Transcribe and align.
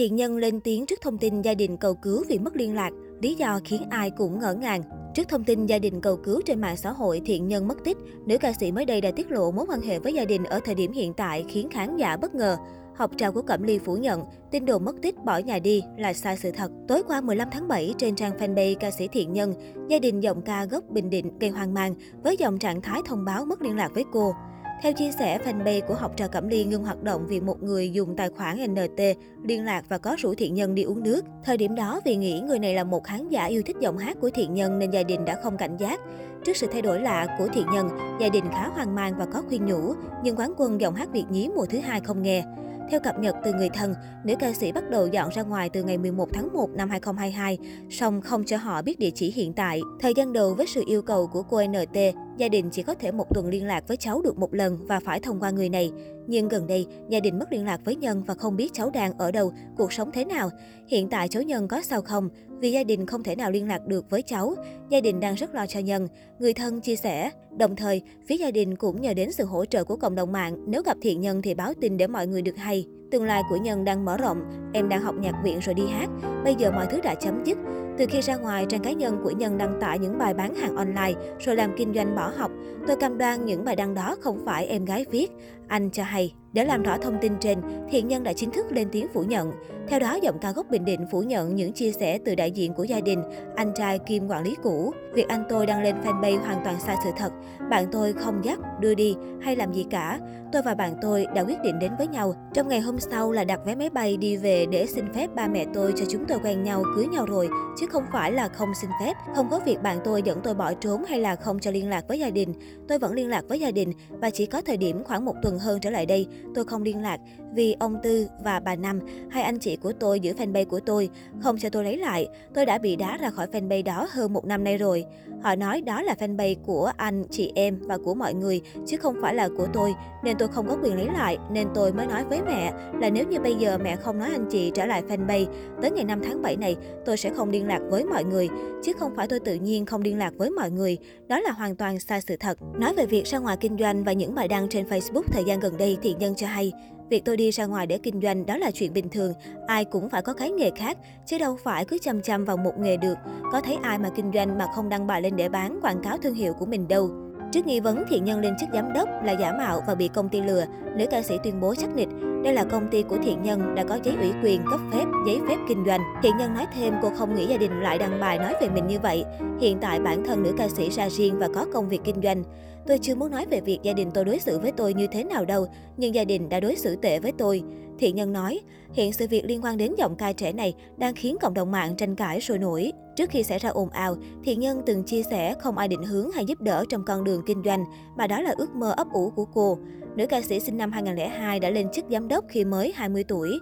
Thiện 0.00 0.16
nhân 0.16 0.36
lên 0.36 0.60
tiếng 0.60 0.86
trước 0.86 1.00
thông 1.00 1.18
tin 1.18 1.42
gia 1.42 1.54
đình 1.54 1.76
cầu 1.76 1.94
cứu 1.94 2.24
vì 2.28 2.38
mất 2.38 2.56
liên 2.56 2.74
lạc, 2.74 2.90
lý 3.22 3.34
do 3.34 3.60
khiến 3.64 3.82
ai 3.90 4.10
cũng 4.10 4.38
ngỡ 4.38 4.54
ngàng. 4.54 4.82
Trước 5.14 5.28
thông 5.28 5.44
tin 5.44 5.66
gia 5.66 5.78
đình 5.78 6.00
cầu 6.00 6.16
cứu 6.16 6.40
trên 6.46 6.60
mạng 6.60 6.76
xã 6.76 6.92
hội 6.92 7.22
thiện 7.24 7.48
nhân 7.48 7.68
mất 7.68 7.84
tích, 7.84 7.96
nữ 8.26 8.38
ca 8.38 8.52
sĩ 8.52 8.72
mới 8.72 8.84
đây 8.84 9.00
đã 9.00 9.10
tiết 9.10 9.30
lộ 9.30 9.50
mối 9.50 9.66
quan 9.68 9.80
hệ 9.80 9.98
với 9.98 10.14
gia 10.14 10.24
đình 10.24 10.44
ở 10.44 10.60
thời 10.64 10.74
điểm 10.74 10.92
hiện 10.92 11.14
tại 11.14 11.44
khiến 11.48 11.68
khán 11.70 11.96
giả 11.96 12.16
bất 12.16 12.34
ngờ. 12.34 12.56
Học 12.96 13.10
trò 13.16 13.30
của 13.30 13.42
Cẩm 13.42 13.62
Ly 13.62 13.78
phủ 13.78 13.96
nhận, 13.96 14.22
tin 14.50 14.64
đồn 14.64 14.84
mất 14.84 14.96
tích 15.02 15.14
bỏ 15.24 15.38
nhà 15.38 15.58
đi 15.58 15.82
là 15.98 16.12
sai 16.12 16.36
sự 16.36 16.50
thật. 16.50 16.70
Tối 16.88 17.02
qua 17.02 17.20
15 17.20 17.48
tháng 17.52 17.68
7, 17.68 17.94
trên 17.98 18.14
trang 18.14 18.32
fanpage 18.38 18.76
ca 18.80 18.90
sĩ 18.90 19.08
Thiện 19.08 19.32
Nhân, 19.32 19.54
gia 19.88 19.98
đình 19.98 20.20
giọng 20.20 20.42
ca 20.42 20.64
gốc 20.64 20.84
Bình 20.90 21.10
Định 21.10 21.38
gây 21.38 21.50
hoang 21.50 21.74
mang 21.74 21.94
với 22.24 22.36
dòng 22.36 22.58
trạng 22.58 22.82
thái 22.82 23.00
thông 23.06 23.24
báo 23.24 23.44
mất 23.44 23.62
liên 23.62 23.76
lạc 23.76 23.90
với 23.94 24.04
cô. 24.12 24.34
Theo 24.82 24.92
chia 24.92 25.10
sẻ, 25.12 25.38
fanpage 25.38 25.80
của 25.86 25.94
học 25.94 26.12
trò 26.16 26.28
Cẩm 26.28 26.48
Ly 26.48 26.64
ngưng 26.64 26.84
hoạt 26.84 27.02
động 27.02 27.26
vì 27.28 27.40
một 27.40 27.62
người 27.62 27.90
dùng 27.90 28.16
tài 28.16 28.28
khoản 28.28 28.74
NT 28.74 29.00
liên 29.42 29.64
lạc 29.64 29.84
và 29.88 29.98
có 29.98 30.16
rủ 30.18 30.34
Thiện 30.34 30.54
Nhân 30.54 30.74
đi 30.74 30.82
uống 30.82 31.02
nước. 31.02 31.24
Thời 31.44 31.56
điểm 31.56 31.74
đó, 31.74 32.00
vì 32.04 32.16
nghĩ 32.16 32.40
người 32.40 32.58
này 32.58 32.74
là 32.74 32.84
một 32.84 33.04
khán 33.04 33.28
giả 33.28 33.44
yêu 33.44 33.62
thích 33.66 33.76
giọng 33.80 33.98
hát 33.98 34.16
của 34.20 34.30
Thiện 34.30 34.54
Nhân 34.54 34.78
nên 34.78 34.90
gia 34.90 35.02
đình 35.02 35.24
đã 35.24 35.40
không 35.42 35.56
cảnh 35.56 35.76
giác. 35.76 36.00
Trước 36.44 36.56
sự 36.56 36.66
thay 36.72 36.82
đổi 36.82 37.00
lạ 37.00 37.36
của 37.38 37.48
Thiện 37.48 37.66
Nhân, 37.72 37.88
gia 38.20 38.28
đình 38.28 38.44
khá 38.50 38.68
hoang 38.68 38.94
mang 38.94 39.14
và 39.18 39.26
có 39.26 39.42
khuyên 39.48 39.66
nhủ, 39.66 39.94
nhưng 40.22 40.36
quán 40.36 40.52
quân 40.56 40.80
giọng 40.80 40.94
hát 40.94 41.08
Việt 41.12 41.24
nhí 41.30 41.48
mùa 41.48 41.66
thứ 41.66 41.78
hai 41.78 42.00
không 42.00 42.22
nghe. 42.22 42.44
Theo 42.90 43.00
cập 43.00 43.18
nhật 43.18 43.36
từ 43.44 43.52
người 43.52 43.68
thân, 43.68 43.94
nữ 44.24 44.34
ca 44.38 44.52
sĩ 44.52 44.72
bắt 44.72 44.90
đầu 44.90 45.06
dọn 45.06 45.28
ra 45.30 45.42
ngoài 45.42 45.70
từ 45.70 45.82
ngày 45.82 45.98
11 45.98 46.28
tháng 46.32 46.52
1 46.52 46.70
năm 46.70 46.90
2022, 46.90 47.58
song 47.90 48.20
không 48.20 48.44
cho 48.44 48.56
họ 48.56 48.82
biết 48.82 48.98
địa 48.98 49.10
chỉ 49.10 49.32
hiện 49.32 49.52
tại. 49.52 49.80
Thời 50.00 50.14
gian 50.14 50.32
đầu 50.32 50.54
với 50.54 50.66
sự 50.66 50.82
yêu 50.86 51.02
cầu 51.02 51.26
của 51.26 51.42
cô 51.42 51.62
NT, 51.66 51.98
gia 52.40 52.48
đình 52.48 52.70
chỉ 52.70 52.82
có 52.82 52.94
thể 52.94 53.12
một 53.12 53.34
tuần 53.34 53.48
liên 53.48 53.66
lạc 53.66 53.88
với 53.88 53.96
cháu 53.96 54.22
được 54.22 54.38
một 54.38 54.54
lần 54.54 54.78
và 54.86 55.00
phải 55.00 55.20
thông 55.20 55.40
qua 55.40 55.50
người 55.50 55.68
này. 55.68 55.92
Nhưng 56.26 56.48
gần 56.48 56.66
đây, 56.66 56.86
gia 57.08 57.20
đình 57.20 57.38
mất 57.38 57.52
liên 57.52 57.64
lạc 57.64 57.80
với 57.84 57.96
Nhân 57.96 58.22
và 58.26 58.34
không 58.34 58.56
biết 58.56 58.72
cháu 58.72 58.90
đang 58.90 59.18
ở 59.18 59.32
đâu, 59.32 59.52
cuộc 59.76 59.92
sống 59.92 60.10
thế 60.12 60.24
nào. 60.24 60.50
Hiện 60.88 61.08
tại 61.08 61.28
cháu 61.28 61.42
Nhân 61.42 61.68
có 61.68 61.82
sao 61.82 62.02
không? 62.02 62.28
Vì 62.48 62.70
gia 62.70 62.84
đình 62.84 63.06
không 63.06 63.22
thể 63.22 63.36
nào 63.36 63.50
liên 63.50 63.68
lạc 63.68 63.86
được 63.86 64.10
với 64.10 64.22
cháu, 64.22 64.54
gia 64.90 65.00
đình 65.00 65.20
đang 65.20 65.34
rất 65.34 65.54
lo 65.54 65.66
cho 65.66 65.80
Nhân. 65.80 66.08
Người 66.38 66.52
thân 66.52 66.80
chia 66.80 66.96
sẻ, 66.96 67.30
đồng 67.58 67.76
thời, 67.76 68.02
phía 68.26 68.36
gia 68.36 68.50
đình 68.50 68.76
cũng 68.76 69.00
nhờ 69.00 69.14
đến 69.14 69.32
sự 69.32 69.44
hỗ 69.44 69.64
trợ 69.64 69.84
của 69.84 69.96
cộng 69.96 70.14
đồng 70.14 70.32
mạng. 70.32 70.64
Nếu 70.66 70.82
gặp 70.82 70.96
thiện 71.02 71.20
nhân 71.20 71.42
thì 71.42 71.54
báo 71.54 71.72
tin 71.80 71.96
để 71.96 72.06
mọi 72.06 72.26
người 72.26 72.42
được 72.42 72.56
hay. 72.56 72.86
Tương 73.10 73.24
lai 73.24 73.42
của 73.48 73.56
Nhân 73.56 73.84
đang 73.84 74.04
mở 74.04 74.16
rộng, 74.16 74.70
em 74.72 74.88
đang 74.88 75.02
học 75.02 75.14
nhạc 75.18 75.34
viện 75.44 75.58
rồi 75.58 75.74
đi 75.74 75.86
hát. 75.86 76.10
Bây 76.44 76.54
giờ 76.54 76.70
mọi 76.70 76.86
thứ 76.90 77.00
đã 77.00 77.14
chấm 77.14 77.44
dứt. 77.44 77.58
Từ 77.98 78.06
khi 78.10 78.20
ra 78.20 78.36
ngoài, 78.36 78.66
trang 78.68 78.82
cá 78.82 78.92
nhân 78.92 79.20
của 79.24 79.30
Nhân 79.30 79.58
đăng 79.58 79.80
tải 79.80 79.98
những 79.98 80.18
bài 80.18 80.34
bán 80.34 80.54
hàng 80.54 80.76
online 80.76 81.12
rồi 81.38 81.56
làm 81.56 81.76
kinh 81.76 81.94
doanh 81.94 82.16
bỏ 82.16 82.32
học. 82.36 82.50
Tôi 82.86 82.96
cam 82.96 83.18
đoan 83.18 83.44
những 83.44 83.64
bài 83.64 83.76
đăng 83.76 83.94
đó 83.94 84.16
không 84.20 84.42
phải 84.46 84.66
em 84.66 84.84
gái 84.84 85.04
viết. 85.10 85.30
Anh 85.70 85.90
cho 85.90 86.02
hay. 86.02 86.34
Để 86.52 86.64
làm 86.64 86.82
rõ 86.82 86.98
thông 86.98 87.18
tin 87.20 87.32
trên, 87.40 87.58
Thiện 87.90 88.08
Nhân 88.08 88.22
đã 88.22 88.32
chính 88.32 88.50
thức 88.50 88.72
lên 88.72 88.88
tiếng 88.92 89.06
phủ 89.14 89.22
nhận. 89.22 89.52
Theo 89.88 90.00
đó, 90.00 90.18
giọng 90.22 90.38
ca 90.38 90.52
gốc 90.52 90.66
Bình 90.70 90.84
Định 90.84 91.06
phủ 91.10 91.22
nhận 91.22 91.56
những 91.56 91.72
chia 91.72 91.92
sẻ 91.92 92.18
từ 92.24 92.34
đại 92.34 92.50
diện 92.50 92.74
của 92.74 92.84
gia 92.84 93.00
đình, 93.00 93.22
anh 93.56 93.72
trai 93.74 93.98
Kim 93.98 94.28
quản 94.28 94.44
lý 94.44 94.56
cũ. 94.62 94.92
Việc 95.14 95.28
anh 95.28 95.44
tôi 95.48 95.66
đăng 95.66 95.82
lên 95.82 95.96
fanpage 96.04 96.40
hoàn 96.40 96.60
toàn 96.64 96.80
sai 96.80 96.96
sự 97.04 97.10
thật. 97.16 97.32
Bạn 97.70 97.86
tôi 97.92 98.12
không 98.12 98.44
dắt, 98.44 98.58
đưa 98.80 98.94
đi 98.94 99.16
hay 99.40 99.56
làm 99.56 99.72
gì 99.72 99.86
cả. 99.90 100.18
Tôi 100.52 100.62
và 100.62 100.74
bạn 100.74 100.94
tôi 101.02 101.26
đã 101.34 101.42
quyết 101.42 101.62
định 101.64 101.78
đến 101.78 101.92
với 101.98 102.08
nhau. 102.08 102.34
Trong 102.54 102.68
ngày 102.68 102.80
hôm 102.80 102.98
sau 102.98 103.32
là 103.32 103.44
đặt 103.44 103.60
vé 103.66 103.74
máy 103.74 103.90
bay 103.90 104.16
đi 104.16 104.36
về 104.36 104.66
để 104.66 104.86
xin 104.86 105.12
phép 105.12 105.34
ba 105.34 105.48
mẹ 105.48 105.66
tôi 105.74 105.92
cho 105.96 106.04
chúng 106.08 106.24
tôi 106.24 106.38
quen 106.44 106.62
nhau, 106.62 106.84
cưới 106.96 107.06
nhau 107.06 107.26
rồi. 107.26 107.48
Chứ 107.80 107.86
không 107.86 108.04
phải 108.12 108.32
là 108.32 108.48
không 108.48 108.68
xin 108.80 108.90
phép. 109.00 109.12
Không 109.34 109.48
có 109.50 109.60
việc 109.66 109.82
bạn 109.82 109.98
tôi 110.04 110.22
dẫn 110.22 110.40
tôi 110.44 110.54
bỏ 110.54 110.74
trốn 110.74 111.04
hay 111.04 111.20
là 111.20 111.36
không 111.36 111.58
cho 111.58 111.70
liên 111.70 111.88
lạc 111.88 112.08
với 112.08 112.18
gia 112.18 112.30
đình. 112.30 112.54
Tôi 112.88 112.98
vẫn 112.98 113.12
liên 113.12 113.28
lạc 113.28 113.44
với 113.48 113.60
gia 113.60 113.70
đình 113.70 113.92
và 114.10 114.30
chỉ 114.30 114.46
có 114.46 114.60
thời 114.60 114.76
điểm 114.76 115.04
khoảng 115.04 115.24
một 115.24 115.34
tuần 115.42 115.58
hơn 115.60 115.80
trở 115.80 115.90
lại 115.90 116.06
đây, 116.06 116.26
tôi 116.54 116.64
không 116.64 116.82
liên 116.82 117.02
lạc 117.02 117.20
vì 117.54 117.76
ông 117.80 117.96
Tư 118.02 118.26
và 118.44 118.60
bà 118.60 118.76
Năm, 118.76 119.00
hai 119.30 119.42
anh 119.42 119.58
chị 119.58 119.76
của 119.76 119.92
tôi 119.92 120.20
giữ 120.20 120.32
fanpage 120.32 120.64
của 120.64 120.80
tôi, 120.80 121.10
không 121.40 121.58
cho 121.58 121.68
tôi 121.68 121.84
lấy 121.84 121.96
lại. 121.96 122.28
Tôi 122.54 122.66
đã 122.66 122.78
bị 122.78 122.96
đá 122.96 123.16
ra 123.16 123.30
khỏi 123.30 123.46
fanpage 123.46 123.84
đó 123.84 124.06
hơn 124.10 124.32
một 124.32 124.44
năm 124.44 124.64
nay 124.64 124.78
rồi. 124.78 125.04
Họ 125.42 125.54
nói 125.54 125.80
đó 125.80 126.02
là 126.02 126.14
fanpage 126.18 126.54
của 126.66 126.92
anh, 126.96 127.24
chị 127.30 127.52
em 127.54 127.78
và 127.80 127.98
của 127.98 128.14
mọi 128.14 128.34
người, 128.34 128.60
chứ 128.86 128.96
không 128.96 129.16
phải 129.22 129.34
là 129.34 129.48
của 129.56 129.66
tôi, 129.72 129.94
nên 130.24 130.36
tôi 130.38 130.48
không 130.48 130.68
có 130.68 130.76
quyền 130.82 130.96
lấy 130.96 131.06
lại. 131.06 131.38
Nên 131.50 131.68
tôi 131.74 131.92
mới 131.92 132.06
nói 132.06 132.24
với 132.24 132.40
mẹ 132.42 132.72
là 133.00 133.10
nếu 133.10 133.24
như 133.26 133.40
bây 133.40 133.54
giờ 133.54 133.78
mẹ 133.78 133.96
không 133.96 134.18
nói 134.18 134.28
anh 134.32 134.46
chị 134.50 134.70
trở 134.74 134.86
lại 134.86 135.02
fanpage, 135.08 135.46
tới 135.82 135.90
ngày 135.90 136.04
5 136.04 136.20
tháng 136.24 136.42
7 136.42 136.56
này, 136.56 136.76
tôi 137.04 137.16
sẽ 137.16 137.30
không 137.30 137.50
liên 137.50 137.66
lạc 137.66 137.80
với 137.90 138.04
mọi 138.04 138.24
người, 138.24 138.48
chứ 138.82 138.92
không 138.92 139.12
phải 139.16 139.28
tôi 139.28 139.40
tự 139.40 139.54
nhiên 139.54 139.86
không 139.86 140.02
liên 140.02 140.18
lạc 140.18 140.32
với 140.36 140.50
mọi 140.50 140.70
người. 140.70 140.98
Đó 141.28 141.40
là 141.40 141.50
hoàn 141.50 141.76
toàn 141.76 142.00
sai 142.00 142.20
sự 142.20 142.36
thật. 142.36 142.58
Nói 142.74 142.94
về 142.94 143.06
việc 143.06 143.24
ra 143.26 143.38
ngoài 143.38 143.56
kinh 143.60 143.76
doanh 143.78 144.04
và 144.04 144.12
những 144.12 144.34
bài 144.34 144.48
đăng 144.48 144.68
trên 144.68 144.86
Facebook 144.86 145.22
thời 145.32 145.44
gian 145.44 145.49
gần 145.56 145.76
đây, 145.76 145.98
thiện 146.02 146.18
Nhân 146.18 146.34
cho 146.36 146.46
hay, 146.46 146.72
Việc 147.10 147.24
tôi 147.24 147.36
đi 147.36 147.50
ra 147.50 147.66
ngoài 147.66 147.86
để 147.86 147.98
kinh 147.98 148.20
doanh 148.20 148.46
đó 148.46 148.56
là 148.56 148.70
chuyện 148.70 148.92
bình 148.92 149.08
thường, 149.08 149.32
ai 149.66 149.84
cũng 149.84 150.08
phải 150.08 150.22
có 150.22 150.32
cái 150.32 150.50
nghề 150.50 150.70
khác, 150.70 150.98
chứ 151.26 151.38
đâu 151.38 151.56
phải 151.64 151.84
cứ 151.84 151.98
chăm 152.02 152.22
chăm 152.22 152.44
vào 152.44 152.56
một 152.56 152.72
nghề 152.78 152.96
được. 152.96 153.14
Có 153.52 153.60
thấy 153.60 153.78
ai 153.82 153.98
mà 153.98 154.10
kinh 154.16 154.30
doanh 154.34 154.58
mà 154.58 154.66
không 154.74 154.88
đăng 154.88 155.06
bài 155.06 155.22
lên 155.22 155.36
để 155.36 155.48
bán 155.48 155.78
quảng 155.82 156.02
cáo 156.02 156.18
thương 156.18 156.34
hiệu 156.34 156.52
của 156.52 156.66
mình 156.66 156.88
đâu. 156.88 157.10
Trước 157.52 157.66
nghi 157.66 157.80
vấn 157.80 158.04
thiện 158.10 158.24
nhân 158.24 158.40
lên 158.40 158.54
chức 158.60 158.68
giám 158.72 158.92
đốc 158.92 159.08
là 159.24 159.32
giả 159.32 159.52
mạo 159.52 159.82
và 159.86 159.94
bị 159.94 160.08
công 160.08 160.28
ty 160.28 160.40
lừa, 160.40 160.64
nữ 160.96 161.06
ca 161.10 161.22
sĩ 161.22 161.38
tuyên 161.44 161.60
bố 161.60 161.74
chắc 161.74 161.96
nịch 161.96 162.08
đây 162.44 162.54
là 162.54 162.64
công 162.64 162.88
ty 162.90 163.02
của 163.02 163.16
thiện 163.22 163.42
nhân 163.42 163.74
đã 163.74 163.84
có 163.84 163.98
giấy 164.02 164.14
ủy 164.20 164.32
quyền 164.42 164.62
cấp 164.70 164.80
phép, 164.92 165.04
giấy 165.26 165.40
phép 165.48 165.56
kinh 165.68 165.84
doanh. 165.86 166.00
Thiện 166.22 166.36
nhân 166.36 166.54
nói 166.54 166.66
thêm 166.74 166.94
cô 167.02 167.10
không 167.18 167.34
nghĩ 167.34 167.46
gia 167.46 167.56
đình 167.56 167.80
lại 167.80 167.98
đăng 167.98 168.20
bài 168.20 168.38
nói 168.38 168.54
về 168.60 168.68
mình 168.68 168.86
như 168.86 168.98
vậy. 169.00 169.24
Hiện 169.60 169.78
tại 169.80 170.00
bản 170.00 170.24
thân 170.24 170.42
nữ 170.42 170.52
ca 170.58 170.68
sĩ 170.68 170.90
ra 170.90 171.08
riêng 171.08 171.38
và 171.38 171.48
có 171.54 171.66
công 171.72 171.88
việc 171.88 172.00
kinh 172.04 172.22
doanh. 172.22 172.44
Tôi 172.90 172.98
chưa 172.98 173.14
muốn 173.14 173.30
nói 173.30 173.46
về 173.46 173.60
việc 173.60 173.78
gia 173.82 173.92
đình 173.92 174.10
tôi 174.14 174.24
đối 174.24 174.38
xử 174.38 174.58
với 174.58 174.72
tôi 174.72 174.94
như 174.94 175.06
thế 175.06 175.24
nào 175.24 175.44
đâu, 175.44 175.66
nhưng 175.96 176.14
gia 176.14 176.24
đình 176.24 176.48
đã 176.48 176.60
đối 176.60 176.76
xử 176.76 176.96
tệ 176.96 177.18
với 177.18 177.32
tôi. 177.32 177.62
Thiện 177.98 178.16
nhân 178.16 178.32
nói, 178.32 178.60
hiện 178.92 179.12
sự 179.12 179.26
việc 179.30 179.44
liên 179.44 179.64
quan 179.64 179.76
đến 179.76 179.94
giọng 179.98 180.16
ca 180.16 180.32
trẻ 180.32 180.52
này 180.52 180.74
đang 180.96 181.14
khiến 181.14 181.36
cộng 181.40 181.54
đồng 181.54 181.70
mạng 181.70 181.96
tranh 181.96 182.16
cãi 182.16 182.40
sôi 182.40 182.58
nổi. 182.58 182.92
Trước 183.16 183.30
khi 183.30 183.42
xảy 183.42 183.58
ra 183.58 183.70
ồn 183.70 183.90
ào, 183.90 184.16
Thiện 184.44 184.60
Nhân 184.60 184.82
từng 184.86 185.04
chia 185.04 185.22
sẻ 185.22 185.54
không 185.60 185.78
ai 185.78 185.88
định 185.88 186.02
hướng 186.02 186.30
hay 186.30 186.44
giúp 186.44 186.60
đỡ 186.60 186.84
trong 186.88 187.04
con 187.04 187.24
đường 187.24 187.42
kinh 187.46 187.62
doanh, 187.64 187.84
mà 188.16 188.26
đó 188.26 188.40
là 188.40 188.54
ước 188.56 188.74
mơ 188.74 188.94
ấp 188.96 189.06
ủ 189.12 189.30
của 189.36 189.44
cô. 189.44 189.78
Nữ 190.16 190.26
ca 190.26 190.42
sĩ 190.42 190.60
sinh 190.60 190.76
năm 190.76 190.92
2002 190.92 191.60
đã 191.60 191.70
lên 191.70 191.86
chức 191.92 192.04
giám 192.10 192.28
đốc 192.28 192.44
khi 192.48 192.64
mới 192.64 192.92
20 192.96 193.24
tuổi. 193.24 193.58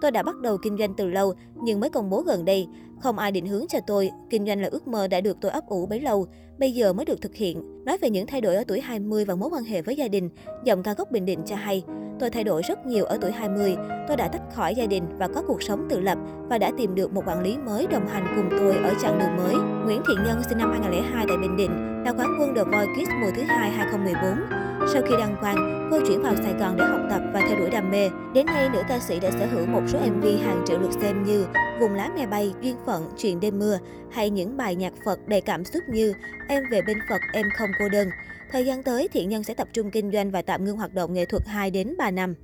Tôi 0.00 0.10
đã 0.10 0.22
bắt 0.22 0.36
đầu 0.36 0.58
kinh 0.62 0.78
doanh 0.78 0.94
từ 0.94 1.06
lâu, 1.08 1.34
nhưng 1.62 1.80
mới 1.80 1.90
công 1.90 2.10
bố 2.10 2.22
gần 2.22 2.44
đây. 2.44 2.66
Không 3.02 3.18
ai 3.18 3.32
định 3.32 3.46
hướng 3.46 3.66
cho 3.68 3.80
tôi, 3.86 4.10
kinh 4.30 4.46
doanh 4.46 4.60
là 4.60 4.68
ước 4.72 4.88
mơ 4.88 5.08
đã 5.08 5.20
được 5.20 5.36
tôi 5.40 5.52
ấp 5.52 5.66
ủ 5.66 5.86
bấy 5.86 6.00
lâu, 6.00 6.26
bây 6.58 6.72
giờ 6.72 6.92
mới 6.92 7.04
được 7.04 7.20
thực 7.20 7.34
hiện. 7.34 7.84
Nói 7.84 7.98
về 7.98 8.10
những 8.10 8.26
thay 8.26 8.40
đổi 8.40 8.54
ở 8.54 8.64
tuổi 8.68 8.80
20 8.80 9.24
và 9.24 9.34
mối 9.34 9.50
quan 9.52 9.64
hệ 9.64 9.82
với 9.82 9.96
gia 9.96 10.08
đình, 10.08 10.30
giọng 10.64 10.82
ca 10.82 10.94
gốc 10.94 11.10
Bình 11.10 11.24
Định 11.24 11.40
cho 11.46 11.56
hay, 11.56 11.84
tôi 12.20 12.30
thay 12.30 12.44
đổi 12.44 12.62
rất 12.62 12.86
nhiều 12.86 13.04
ở 13.04 13.18
tuổi 13.20 13.32
20. 13.32 13.76
Tôi 14.08 14.16
đã 14.16 14.28
tách 14.28 14.42
khỏi 14.54 14.74
gia 14.74 14.86
đình 14.86 15.04
và 15.18 15.28
có 15.28 15.42
cuộc 15.46 15.62
sống 15.62 15.86
tự 15.90 16.00
lập 16.00 16.18
và 16.48 16.58
đã 16.58 16.70
tìm 16.78 16.94
được 16.94 17.12
một 17.12 17.22
quản 17.26 17.42
lý 17.42 17.56
mới 17.56 17.86
đồng 17.86 18.08
hành 18.08 18.32
cùng 18.36 18.58
tôi 18.58 18.76
ở 18.76 18.94
chặng 19.02 19.18
đường 19.18 19.36
mới. 19.36 19.54
Nguyễn 19.84 20.02
Thiện 20.08 20.24
Nhân 20.24 20.42
sinh 20.48 20.58
năm 20.58 20.70
2002 20.70 21.24
tại 21.28 21.36
Bình 21.36 21.56
Định 21.56 22.02
là 22.04 22.12
quán 22.12 22.36
quân 22.40 22.54
The 22.54 22.64
Voice 22.64 22.92
Kids 22.96 23.10
mùa 23.20 23.30
thứ 23.36 23.42
hai 23.42 23.70
2014. 23.70 24.71
Sau 24.86 25.02
khi 25.02 25.14
đăng 25.18 25.36
quang, 25.40 25.88
cô 25.90 25.98
chuyển 26.06 26.22
vào 26.22 26.34
Sài 26.36 26.52
Gòn 26.52 26.76
để 26.76 26.84
học 26.84 27.00
tập 27.10 27.22
và 27.32 27.40
theo 27.40 27.58
đuổi 27.58 27.70
đam 27.70 27.90
mê. 27.90 28.10
Đến 28.34 28.46
nay, 28.46 28.68
nữ 28.72 28.82
ca 28.88 28.98
sĩ 28.98 29.20
đã 29.20 29.30
sở 29.30 29.46
hữu 29.46 29.66
một 29.66 29.80
số 29.88 29.98
MV 29.98 30.24
hàng 30.44 30.64
triệu 30.66 30.78
lượt 30.78 30.90
xem 31.00 31.22
như 31.22 31.46
Vùng 31.80 31.94
lá 31.94 32.10
me 32.16 32.26
bay, 32.26 32.52
Duyên 32.60 32.76
phận, 32.86 33.10
Chuyện 33.18 33.40
đêm 33.40 33.58
mưa 33.58 33.78
hay 34.10 34.30
những 34.30 34.56
bài 34.56 34.74
nhạc 34.74 34.92
Phật 35.04 35.28
đầy 35.28 35.40
cảm 35.40 35.64
xúc 35.64 35.82
như 35.88 36.12
Em 36.48 36.62
về 36.70 36.82
bên 36.82 36.98
Phật, 37.08 37.20
em 37.32 37.46
không 37.58 37.70
cô 37.78 37.88
đơn. 37.88 38.08
Thời 38.52 38.66
gian 38.66 38.82
tới, 38.82 39.08
Thiện 39.12 39.28
Nhân 39.28 39.44
sẽ 39.44 39.54
tập 39.54 39.68
trung 39.72 39.90
kinh 39.90 40.10
doanh 40.12 40.30
và 40.30 40.42
tạm 40.42 40.64
ngưng 40.64 40.76
hoạt 40.76 40.94
động 40.94 41.12
nghệ 41.14 41.24
thuật 41.24 41.46
2 41.46 41.70
đến 41.70 41.94
3 41.98 42.10
năm. 42.10 42.34